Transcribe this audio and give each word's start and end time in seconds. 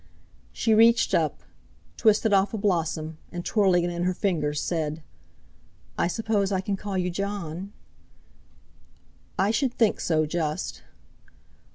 She 0.51 0.73
reached 0.73 1.13
up, 1.13 1.43
twisted 1.95 2.33
off 2.33 2.55
a 2.55 2.57
blossom 2.57 3.19
and, 3.31 3.45
twirling 3.45 3.83
it 3.83 3.91
in 3.91 4.01
her 4.05 4.15
fingers, 4.15 4.59
said: 4.59 5.03
"I 5.95 6.07
suppose 6.07 6.51
I 6.51 6.59
can 6.59 6.75
call 6.75 6.97
you 6.97 7.11
Jon?" 7.11 7.71
"I 9.37 9.51
should 9.51 9.75
think 9.75 9.99
so 9.99 10.25
just." 10.25 10.81